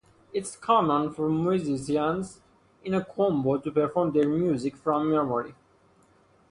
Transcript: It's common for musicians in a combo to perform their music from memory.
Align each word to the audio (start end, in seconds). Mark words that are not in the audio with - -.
It's 0.33 0.55
common 0.55 1.11
for 1.13 1.29
musicians 1.29 2.39
in 2.83 2.95
a 2.95 3.05
combo 3.05 3.59
to 3.59 3.69
perform 3.71 4.13
their 4.13 4.27
music 4.27 4.75
from 4.75 5.11
memory. 5.11 5.53